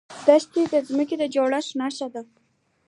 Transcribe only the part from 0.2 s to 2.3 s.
دښتې د ځمکې د جوړښت نښه ده.